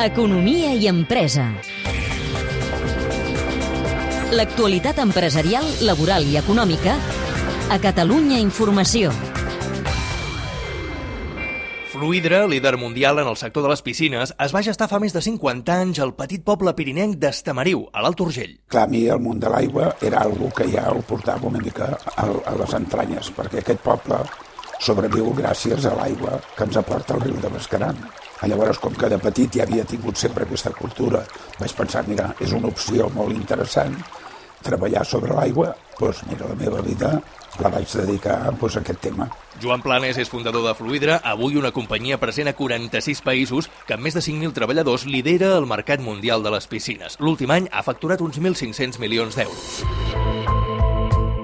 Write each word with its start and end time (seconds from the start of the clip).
Economia 0.00 0.70
i 0.72 0.86
empresa. 0.88 1.42
L'actualitat 4.32 4.96
empresarial, 5.02 5.66
laboral 5.84 6.24
i 6.24 6.38
econòmica 6.40 6.94
a 7.68 7.76
Catalunya 7.82 8.38
Informació. 8.40 9.10
Fluidre, 11.92 12.46
líder 12.48 12.78
mundial 12.80 13.20
en 13.20 13.28
el 13.28 13.36
sector 13.36 13.66
de 13.66 13.74
les 13.74 13.84
piscines, 13.84 14.32
es 14.40 14.56
va 14.56 14.64
gestar 14.64 14.88
fa 14.88 15.02
més 15.04 15.12
de 15.12 15.20
50 15.20 15.76
anys 15.84 16.00
al 16.00 16.14
petit 16.16 16.48
poble 16.48 16.72
pirinenc 16.72 17.20
d'Estamariu, 17.20 17.84
a 17.92 18.00
l'Alt 18.00 18.24
Urgell. 18.24 18.56
Clar, 18.72 18.86
a 18.88 18.92
mi 18.94 19.04
el 19.04 19.20
món 19.20 19.44
de 19.44 19.52
l'aigua 19.52 19.92
era 20.00 20.24
algo 20.24 20.48
que 20.48 20.70
ja 20.72 20.86
el 20.94 21.04
portava 21.04 21.52
una 21.52 21.60
mica 21.60 21.92
a, 21.92 22.24
a 22.24 22.56
les 22.56 22.72
entranyes, 22.80 23.28
perquè 23.36 23.60
aquest 23.60 23.84
poble 23.84 24.24
sobreviu 24.80 25.28
gràcies 25.36 25.84
a 25.84 25.92
l'aigua 26.00 26.40
que 26.56 26.64
ens 26.64 26.80
aporta 26.80 27.20
el 27.20 27.28
riu 27.28 27.36
de 27.44 27.52
Mascaran. 27.52 28.00
Llavors, 28.48 28.78
com 28.80 28.94
que 28.96 29.10
de 29.12 29.18
petit 29.20 29.58
ja 29.58 29.66
havia 29.66 29.84
tingut 29.84 30.16
sempre 30.16 30.46
aquesta 30.46 30.72
cultura, 30.72 31.20
vaig 31.60 31.74
pensar, 31.76 32.06
mira, 32.08 32.30
és 32.40 32.54
una 32.56 32.70
opció 32.72 33.10
molt 33.12 33.36
interessant 33.36 33.98
treballar 34.64 35.04
sobre 35.08 35.34
l'aigua, 35.36 35.74
doncs 35.98 36.24
mira, 36.28 36.48
la 36.48 36.56
meva 36.56 36.80
vida 36.84 37.14
la 37.60 37.70
vaig 37.72 37.88
dedicar 37.92 38.38
doncs, 38.52 38.76
a 38.76 38.80
aquest 38.80 39.00
tema. 39.04 39.28
Joan 39.60 39.82
Planes 39.84 40.20
és 40.20 40.30
fundador 40.32 40.64
de 40.64 40.74
Fluidra, 40.78 41.18
avui 41.24 41.58
una 41.60 41.72
companyia 41.76 42.20
present 42.20 42.48
a 42.48 42.56
46 42.56 43.20
països 43.26 43.68
que 43.86 43.96
amb 43.96 44.06
més 44.06 44.16
de 44.16 44.24
5.000 44.24 44.56
treballadors 44.56 45.04
lidera 45.08 45.56
el 45.58 45.68
mercat 45.68 46.00
mundial 46.00 46.46
de 46.46 46.54
les 46.54 46.70
piscines. 46.70 47.18
L'últim 47.20 47.52
any 47.52 47.68
ha 47.72 47.84
facturat 47.84 48.24
uns 48.24 48.40
1.500 48.40 49.00
milions 49.02 49.36
d'euros. 49.36 50.09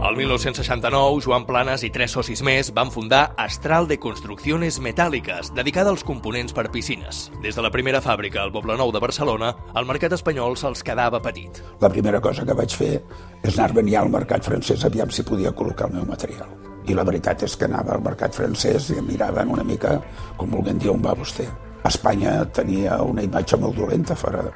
El 0.00 0.16
1969, 0.16 1.20
Joan 1.20 1.44
Planes 1.44 1.82
i 1.84 1.90
tres 1.92 2.14
socis 2.16 2.40
més 2.40 2.70
van 2.72 2.88
fundar 2.88 3.34
Astral 3.36 3.84
de 3.84 3.98
Construcciones 4.00 4.78
Metàl·liques, 4.80 5.50
dedicada 5.52 5.92
als 5.92 6.06
components 6.08 6.54
per 6.56 6.70
piscines. 6.72 7.26
Des 7.44 7.58
de 7.58 7.60
la 7.60 7.70
primera 7.70 8.00
fàbrica 8.00 8.40
al 8.40 8.52
Nou 8.80 8.92
de 8.96 9.02
Barcelona, 9.04 9.50
el 9.76 9.84
mercat 9.84 10.14
espanyol 10.16 10.56
se'ls 10.56 10.82
quedava 10.82 11.20
petit. 11.20 11.60
La 11.84 11.90
primera 11.92 12.18
cosa 12.18 12.46
que 12.46 12.56
vaig 12.56 12.72
fer 12.72 12.94
és 13.42 13.58
anar 13.58 13.68
a 13.68 13.76
venir 13.76 13.98
al 14.00 14.08
mercat 14.08 14.42
francès 14.42 14.86
aviam 14.88 15.10
si 15.10 15.22
podia 15.22 15.52
col·locar 15.52 15.90
el 15.90 15.98
meu 15.98 16.08
material. 16.08 16.48
I 16.88 16.96
la 16.96 17.04
veritat 17.04 17.44
és 17.44 17.58
que 17.60 17.68
anava 17.68 17.92
al 17.92 18.02
mercat 18.02 18.34
francès 18.34 18.88
i 18.90 18.98
em 18.98 19.06
miraven 19.06 19.52
una 19.52 19.64
mica 19.68 19.98
com 20.38 20.48
volguent 20.48 20.80
dir 20.80 20.94
on 20.94 21.04
va 21.04 21.12
vostè. 21.12 21.44
Espanya 21.84 22.40
tenia 22.48 23.02
una 23.04 23.22
imatge 23.22 23.60
molt 23.60 23.76
dolenta 23.76 24.16
fora. 24.16 24.48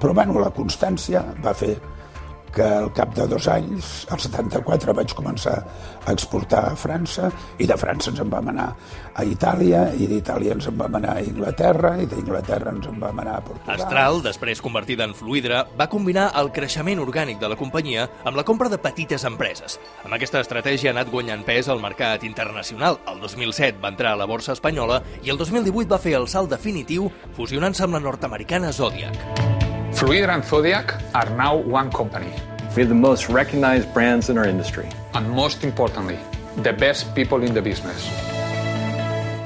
Però, 0.00 0.12
bueno, 0.12 0.40
la 0.40 0.50
constància 0.50 1.22
va 1.44 1.54
fer 1.54 1.76
que 2.54 2.64
al 2.64 2.90
cap 2.96 3.14
de 3.14 3.26
dos 3.30 3.48
anys, 3.48 4.06
al 4.10 4.20
74, 4.20 4.94
vaig 4.96 5.14
començar 5.16 5.56
a 6.04 6.12
exportar 6.12 6.64
a 6.70 6.76
França 6.78 7.30
i 7.58 7.68
de 7.68 7.76
França 7.78 8.10
ens 8.10 8.20
en 8.22 8.30
vam 8.32 8.50
anar 8.52 8.68
a 9.14 9.24
Itàlia 9.26 9.86
i 9.98 10.08
d'Itàlia 10.10 10.54
ens 10.56 10.68
en 10.70 10.78
vam 10.78 10.96
anar 10.98 11.16
a 11.18 11.24
Inglaterra 11.24 11.94
i 12.00 12.08
d'Inglaterra 12.10 12.74
ens 12.74 12.88
en 12.90 12.98
vam 13.02 13.22
anar 13.22 13.38
a 13.38 13.44
Portugal. 13.44 13.76
Astral, 13.76 14.20
després 14.24 14.62
convertida 14.64 15.06
en 15.06 15.14
Fluidra, 15.14 15.64
va 15.78 15.90
combinar 15.92 16.30
el 16.40 16.52
creixement 16.56 17.02
orgànic 17.02 17.40
de 17.40 17.50
la 17.52 17.58
companyia 17.60 18.08
amb 18.24 18.38
la 18.38 18.46
compra 18.46 18.70
de 18.72 18.80
petites 18.80 19.26
empreses. 19.28 19.78
Amb 20.04 20.16
aquesta 20.16 20.42
estratègia 20.44 20.90
ha 20.90 20.96
anat 20.96 21.12
guanyant 21.12 21.44
pes 21.46 21.68
al 21.68 21.82
mercat 21.82 22.24
internacional. 22.28 23.00
El 23.10 23.20
2007 23.22 23.80
va 23.82 23.92
entrar 23.94 24.14
a 24.14 24.20
la 24.20 24.28
borsa 24.30 24.56
espanyola 24.56 25.02
i 25.22 25.30
el 25.30 25.40
2018 25.40 25.90
va 25.90 26.02
fer 26.02 26.16
el 26.18 26.28
salt 26.28 26.52
definitiu 26.52 27.10
fusionant-se 27.36 27.86
amb 27.86 27.98
la 27.98 28.04
nord-americana 28.08 28.72
Zodiac. 28.72 29.59
Fluidra 30.00 30.32
and 30.32 30.42
Zodiac 30.42 30.94
are 31.12 31.28
now 31.36 31.56
one 31.56 31.90
company. 31.90 32.32
We 32.74 32.80
have 32.80 32.88
the 32.88 32.94
most 32.94 33.28
recognized 33.28 33.92
brands 33.92 34.30
in 34.30 34.38
our 34.38 34.48
industry. 34.48 34.88
And 35.12 35.28
most 35.28 35.62
importantly, 35.62 36.18
the 36.62 36.72
best 36.72 37.14
people 37.14 37.44
in 37.44 37.52
the 37.52 37.60
business. 37.60 38.08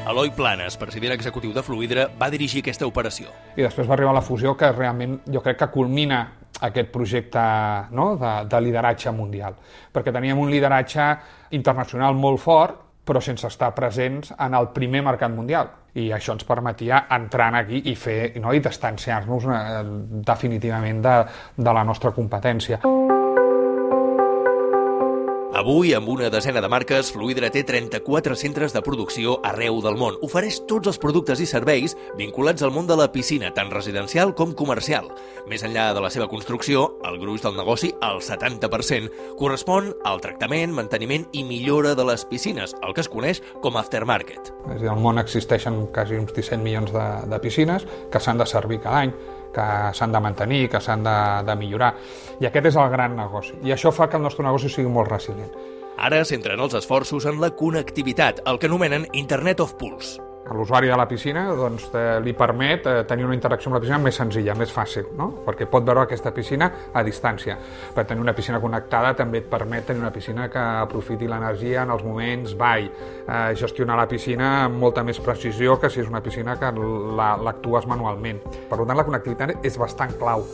Eloi 0.07 0.31
Planes, 0.31 0.77
president 0.77 1.13
executiu 1.13 1.51
de 1.53 1.63
Fluidra, 1.67 2.07
va 2.07 2.31
dirigir 2.31 2.63
aquesta 2.63 2.87
operació. 2.87 3.35
I 3.59 3.67
després 3.67 3.91
va 3.91 3.97
arribar 3.99 4.15
la 4.15 4.23
fusió 4.23 4.55
que 4.55 4.71
realment 4.71 5.19
jo 5.27 5.43
crec 5.43 5.59
que 5.59 5.71
culmina 5.75 6.23
aquest 6.63 6.95
projecte 6.95 7.43
no? 7.91 8.13
de, 8.15 8.33
de 8.47 8.61
lideratge 8.63 9.11
mundial, 9.11 9.59
perquè 9.91 10.15
teníem 10.15 10.39
un 10.39 10.55
lideratge 10.55 11.09
internacional 11.59 12.15
molt 12.15 12.39
fort, 12.39 12.79
però 13.05 13.21
sense 13.21 13.47
estar 13.47 13.73
presents 13.77 14.33
en 14.39 14.55
el 14.55 14.71
primer 14.77 15.03
mercat 15.05 15.33
mundial. 15.33 15.71
I 15.95 16.09
això 16.17 16.35
ens 16.35 16.47
permetia 16.49 17.05
entrar 17.15 17.53
aquí 17.55 17.83
i 17.91 17.95
fer 17.95 18.33
no? 18.43 18.53
i 18.53 18.63
distanciar-nos 18.65 19.47
eh, 19.47 19.83
definitivament 20.27 21.05
de, 21.05 21.19
de 21.57 21.77
la 21.77 21.85
nostra 21.85 22.11
competència. 22.17 22.81
Avui, 25.65 25.95
amb 25.97 26.11
una 26.13 26.29
desena 26.29 26.61
de 26.61 26.69
marques, 26.69 27.09
Fluidra 27.09 27.49
té 27.49 27.63
34 27.65 28.35
centres 28.37 28.75
de 28.75 28.83
producció 28.85 29.39
arreu 29.49 29.79
del 29.81 29.95
món. 29.97 30.19
Ofereix 30.27 30.59
tots 30.69 30.91
els 30.91 30.99
productes 31.01 31.41
i 31.41 31.47
serveis 31.49 31.95
vinculats 32.19 32.61
al 32.61 32.73
món 32.75 32.85
de 32.85 32.99
la 33.01 33.07
piscina, 33.15 33.49
tant 33.57 33.71
residencial 33.73 34.35
com 34.37 34.53
comercial. 34.53 35.09
Més 35.49 35.65
enllà 35.65 35.87
de 35.97 36.03
la 36.05 36.11
seva 36.13 36.27
construcció, 36.29 36.83
el 37.09 37.17
gruix 37.23 37.41
del 37.47 37.57
negoci, 37.57 37.95
el 38.05 38.21
70%, 38.21 39.09
correspon 39.41 39.89
al 40.05 40.21
tractament, 40.21 40.75
manteniment 40.77 41.25
i 41.33 41.47
millora 41.49 41.95
de 41.97 42.05
les 42.11 42.27
piscines, 42.29 42.77
el 42.85 42.93
que 42.93 43.01
es 43.01 43.09
coneix 43.09 43.41
com 43.65 43.81
aftermarket. 43.81 44.53
Al 44.69 45.01
món 45.01 45.23
existeixen 45.23 45.87
quasi 45.97 46.21
uns 46.21 46.37
17 46.37 46.61
milions 46.61 46.93
de, 46.93 47.07
de 47.33 47.41
piscines 47.41 47.89
que 48.13 48.21
s'han 48.21 48.45
de 48.45 48.51
servir 48.53 48.83
cada 48.85 49.07
any 49.07 49.17
que 49.55 49.69
s'han 49.95 50.13
de 50.13 50.21
mantenir, 50.21 50.67
que 50.73 50.83
s'han 50.83 51.07
de, 51.07 51.17
de 51.47 51.57
millorar. 51.61 51.95
I 52.41 52.51
aquest 52.51 52.73
és 52.73 52.81
el 52.81 52.91
gran 52.93 53.17
negoci. 53.19 53.57
I 53.63 53.77
això 53.77 53.95
fa 53.95 54.11
que 54.11 54.19
el 54.21 54.27
nostre 54.27 54.47
negoci 54.47 54.73
sigui 54.73 54.91
molt 54.91 55.13
resilient. 55.15 55.55
Ara 55.95 56.25
centren 56.27 56.61
els 56.61 56.75
esforços 56.75 57.31
en 57.31 57.41
la 57.41 57.55
connectivitat, 57.55 58.43
el 58.51 58.59
que 58.59 58.71
anomenen 58.71 59.07
Internet 59.15 59.63
of 59.63 59.79
Pools 59.79 60.17
a 60.47 60.55
l'usuari 60.55 60.89
de 60.89 60.97
la 60.97 61.07
piscina 61.07 61.47
doncs, 61.55 61.89
eh, 61.95 62.21
li 62.21 62.35
permet 62.37 62.87
eh, 62.87 63.05
tenir 63.09 63.25
una 63.25 63.37
interacció 63.37 63.71
amb 63.71 63.79
la 63.79 63.83
piscina 63.83 63.99
més 64.03 64.19
senzilla, 64.21 64.57
més 64.59 64.73
fàcil, 64.73 65.09
no? 65.17 65.31
perquè 65.47 65.69
pot 65.71 65.87
veure 65.87 66.05
aquesta 66.05 66.33
piscina 66.37 66.71
a 66.93 67.05
distància. 67.07 67.57
Per 67.95 68.05
tenir 68.05 68.23
una 68.25 68.35
piscina 68.37 68.61
connectada 68.61 69.15
també 69.17 69.43
et 69.43 69.49
permet 69.51 69.89
tenir 69.89 70.05
una 70.05 70.13
piscina 70.13 70.49
que 70.53 70.61
aprofiti 70.85 71.29
l'energia 71.31 71.83
en 71.85 71.95
els 71.97 72.05
moments 72.05 72.57
ball, 72.59 72.91
eh, 73.25 73.55
gestionar 73.57 73.97
la 74.01 74.09
piscina 74.11 74.53
amb 74.67 74.81
molta 74.81 75.05
més 75.05 75.21
precisió 75.21 75.79
que 75.81 75.91
si 75.91 76.05
és 76.05 76.13
una 76.13 76.23
piscina 76.25 76.59
que 76.61 76.73
l'actues 76.75 77.89
manualment. 77.89 78.45
Per 78.69 78.79
tant, 78.85 78.97
la 78.97 79.09
connectivitat 79.09 79.65
és 79.65 79.81
bastant 79.81 80.15
clau. 80.21 80.45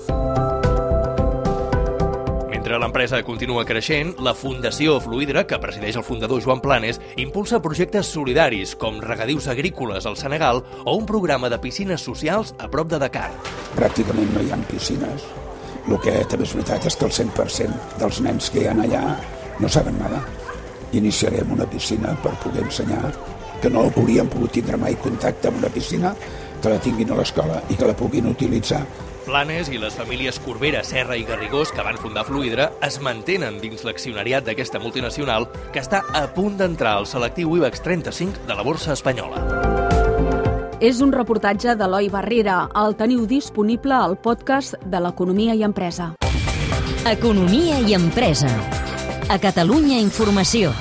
Mentre 2.60 2.76
l'empresa 2.76 3.22
continua 3.24 3.62
creixent, 3.64 4.10
la 4.20 4.34
Fundació 4.36 4.98
Fluidra, 5.00 5.46
que 5.48 5.56
presideix 5.62 5.96
el 5.96 6.04
fundador 6.04 6.42
Joan 6.44 6.60
Planes, 6.60 6.98
impulsa 7.16 7.62
projectes 7.64 8.10
solidaris 8.12 8.74
com 8.76 8.98
regadius 9.00 9.46
agrícoles 9.48 10.04
al 10.04 10.18
Senegal 10.20 10.60
o 10.84 10.92
un 10.98 11.06
programa 11.08 11.48
de 11.48 11.56
piscines 11.56 12.04
socials 12.04 12.52
a 12.60 12.68
prop 12.68 12.92
de 12.92 13.00
Dakar. 13.00 13.30
Pràcticament 13.78 14.28
no 14.36 14.44
hi 14.44 14.52
ha 14.52 14.60
piscines. 14.68 15.24
El 15.88 15.96
que 16.04 16.18
també 16.28 16.44
és 16.44 16.52
veritat 16.58 16.84
és 16.84 17.00
que 17.00 17.08
el 17.08 17.16
100% 17.22 17.98
dels 18.04 18.20
nens 18.28 18.52
que 18.52 18.60
hi 18.60 18.68
ha 18.68 18.76
allà 18.76 19.04
no 19.56 19.72
saben 19.72 19.96
nedar. 19.96 20.20
Iniciarem 21.00 21.56
una 21.56 21.64
piscina 21.64 22.12
per 22.20 22.36
poder 22.44 22.68
ensenyar 22.68 23.14
que 23.62 23.72
no 23.72 23.88
haurien 23.88 24.28
pogut 24.28 24.52
tindre 24.60 24.76
mai 24.76 25.00
contacte 25.00 25.48
amb 25.48 25.64
una 25.64 25.72
piscina, 25.72 26.12
que 26.60 26.76
la 26.76 26.84
tinguin 26.84 27.08
a 27.08 27.22
l'escola 27.24 27.64
i 27.72 27.80
que 27.80 27.88
la 27.88 27.96
puguin 27.96 28.28
utilitzar 28.28 28.84
Planes 29.30 29.68
i 29.70 29.78
les 29.78 29.94
famílies 29.94 30.40
Corbera, 30.42 30.80
Serra 30.82 31.14
i 31.14 31.22
Garrigós 31.22 31.70
que 31.70 31.84
van 31.86 31.94
fundar 32.02 32.24
Fluidra 32.26 32.64
es 32.82 32.96
mantenen 32.98 33.60
dins 33.62 33.84
l'accionariat 33.86 34.42
d'aquesta 34.42 34.80
multinacional 34.82 35.46
que 35.70 35.78
està 35.78 36.00
a 36.18 36.24
punt 36.34 36.56
d'entrar 36.58 36.96
al 36.98 37.06
selectiu 37.06 37.54
IBEX 37.60 37.84
35 37.86 38.48
de 38.50 38.58
la 38.58 38.66
borsa 38.66 38.96
espanyola. 38.98 39.44
És 40.82 40.98
un 40.98 41.14
reportatge 41.14 41.78
d'Eloi 41.78 42.10
Barrera. 42.10 42.64
El 42.74 42.98
teniu 42.98 43.22
disponible 43.30 43.94
al 43.94 44.18
podcast 44.18 44.74
de 44.82 44.98
l'Economia 44.98 45.54
i 45.54 45.62
Empresa. 45.62 46.16
Economia 47.06 47.78
i 47.86 47.94
Empresa. 47.94 48.50
A 49.30 49.38
Catalunya 49.38 50.02
Informació. 50.02 50.74